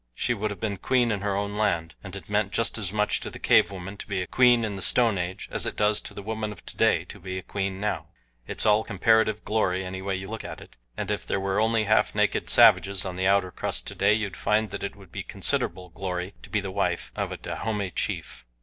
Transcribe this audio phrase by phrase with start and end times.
[0.15, 3.19] She would have been queen in her own land and it meant just as much
[3.19, 6.01] to the cave woman to be a queen in the Stone Age as it does
[6.01, 8.07] to the woman of today to be a queen now;
[8.47, 11.83] it's all comparative glory any way you look at it, and if there were only
[11.83, 15.89] half naked savages on the outer crust today, you'd find that it would be considerable
[15.89, 18.43] glory to be the wife of a Dahomey chief.